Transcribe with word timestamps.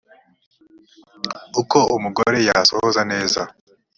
uko 1.61 1.77
umugore 1.95 2.37
yasohoza 2.49 3.01
neza 3.11 3.41